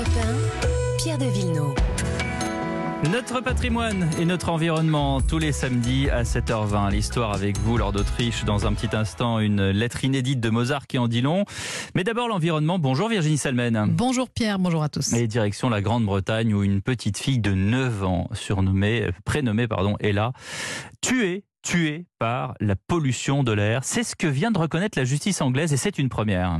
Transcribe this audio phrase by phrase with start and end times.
[0.00, 1.74] Europe 1, Pierre de Villeneuve.
[3.12, 6.90] Notre patrimoine et notre environnement tous les samedis à 7h20.
[6.90, 8.44] L'histoire avec vous, Lord d'Autriche.
[8.46, 11.44] Dans un petit instant, une lettre inédite de Mozart qui en dit long.
[11.94, 12.78] Mais d'abord l'environnement.
[12.78, 13.88] Bonjour Virginie Salmen.
[13.90, 15.12] Bonjour Pierre, bonjour à tous.
[15.12, 20.32] Et direction la Grande-Bretagne où une petite fille de 9 ans, surnommée, prénommée pardon, Ella,
[21.02, 23.84] tuée tuée par la pollution de l'air.
[23.84, 26.58] C'est ce que vient de reconnaître la justice anglaise et c'est une première.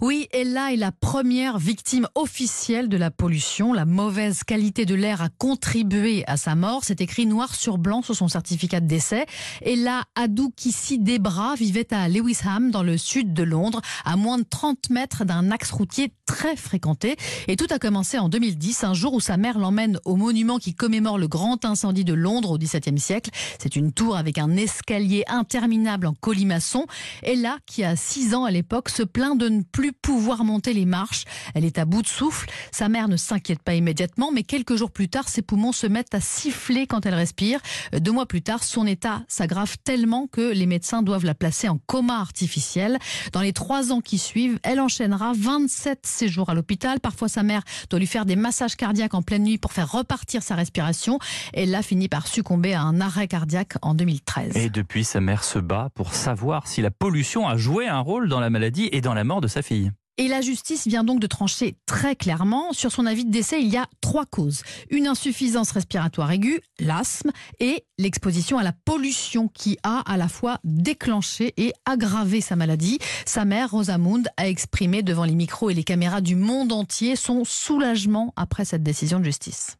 [0.00, 3.72] Oui, Ella est la première victime officielle de la pollution.
[3.72, 6.82] La mauvaise qualité de l'air a contribué à sa mort.
[6.84, 9.26] C'est écrit noir sur blanc sur son certificat de décès.
[9.64, 14.90] Ella Adoukissi Debra vivait à Lewisham, dans le sud de Londres, à moins de 30
[14.90, 17.16] mètres d'un axe routier très fréquenté.
[17.48, 20.74] Et tout a commencé en 2010, un jour où sa mère l'emmène au monument qui
[20.74, 23.30] commémore le grand incendie de Londres au XVIIe siècle.
[23.58, 26.86] C'est une tour avec un escalier interminable en colimaçon.
[27.22, 31.24] Ella, qui a 6 ans à l'époque, se plaint de plus pouvoir monter les marches.
[31.54, 32.50] Elle est à bout de souffle.
[32.70, 36.14] Sa mère ne s'inquiète pas immédiatement, mais quelques jours plus tard, ses poumons se mettent
[36.14, 37.60] à siffler quand elle respire.
[37.92, 41.78] Deux mois plus tard, son état s'aggrave tellement que les médecins doivent la placer en
[41.86, 42.98] coma artificiel.
[43.32, 47.00] Dans les trois ans qui suivent, elle enchaînera 27 séjours à l'hôpital.
[47.00, 50.42] Parfois, sa mère doit lui faire des massages cardiaques en pleine nuit pour faire repartir
[50.42, 51.18] sa respiration.
[51.52, 54.56] Elle a fini par succomber à un arrêt cardiaque en 2013.
[54.56, 58.28] Et depuis, sa mère se bat pour savoir si la pollution a joué un rôle
[58.28, 59.92] dans la maladie et dans la mort de sa fille.
[60.18, 62.74] Et la justice vient donc de trancher très clairement.
[62.74, 64.62] Sur son avis de décès, il y a trois causes.
[64.90, 70.58] Une insuffisance respiratoire aiguë, l'asthme, et l'exposition à la pollution qui a à la fois
[70.64, 72.98] déclenché et aggravé sa maladie.
[73.24, 77.44] Sa mère, Rosamund, a exprimé devant les micros et les caméras du monde entier son
[77.44, 79.76] soulagement après cette décision de justice.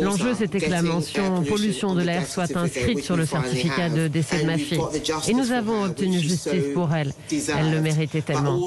[0.00, 4.42] L'enjeu, c'était que la mention pollution de l'air soit inscrite sur le certificat de décès
[4.42, 4.78] de ma fille.
[5.26, 7.12] Et nous avons obtenu justice pour elle.
[7.32, 8.60] Elle le méritait tellement.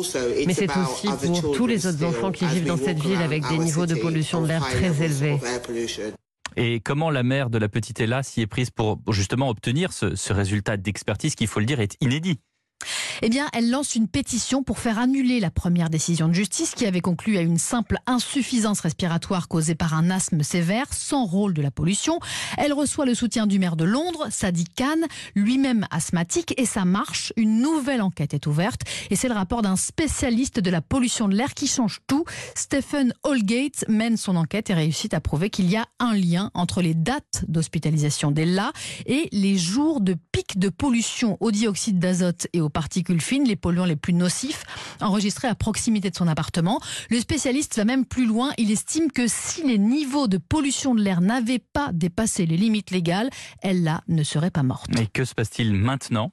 [0.45, 1.08] Mais c'est aussi
[1.42, 4.42] pour tous les autres enfants qui vivent dans cette ville avec des niveaux de pollution
[4.42, 5.40] de l'air très élevés.
[6.56, 10.16] Et comment la mère de la petite Ella s'y est prise pour justement obtenir ce,
[10.16, 12.40] ce résultat d'expertise qui, il faut le dire, est inédit?
[13.22, 16.85] Eh bien, elle lance une pétition pour faire annuler la première décision de justice qui
[16.85, 21.62] avait conclu à une simple insuffisance respiratoire causée par un asthme sévère sans rôle de
[21.62, 22.19] la pollution.
[22.57, 27.34] Elle reçoit le soutien du maire de Londres, Sadiq Khan, lui-même asthmatique, et ça marche.
[27.38, 31.35] Une nouvelle enquête est ouverte et c'est le rapport d'un spécialiste de la pollution de
[31.35, 32.25] l'air qui change tout.
[32.56, 36.81] Stephen Holgate mène son enquête et réussit à prouver qu'il y a un lien entre
[36.81, 38.72] les dates d'hospitalisation d'Ella
[39.06, 43.56] et les jours de pic de pollution au dioxyde d'azote et aux particules fines, les
[43.56, 44.64] polluants les plus nocifs,
[45.02, 46.80] enregistrés à proximité de son appartement.
[47.09, 48.52] Le spécialiste va même plus loin.
[48.58, 52.91] Il estime que si les niveaux de pollution de l'air n'avaient pas dépassé les limites
[52.91, 53.30] légales,
[53.62, 54.90] elle là ne serait pas morte.
[54.96, 56.31] Mais que se passe-t-il maintenant?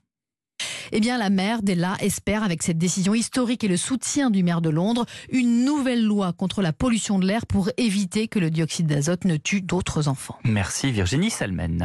[0.92, 4.60] Eh bien, la maire d'Ella espère, avec cette décision historique et le soutien du maire
[4.60, 8.87] de Londres, une nouvelle loi contre la pollution de l'air pour éviter que le dioxyde
[8.87, 10.38] d'azote ne tue d'autres enfants.
[10.44, 11.78] Merci Virginie Salmen.